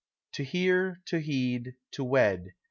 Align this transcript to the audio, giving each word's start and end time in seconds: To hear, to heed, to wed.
To 0.33 0.43
hear, 0.43 0.99
to 1.05 1.19
heed, 1.19 1.75
to 1.91 2.03
wed. 2.03 2.53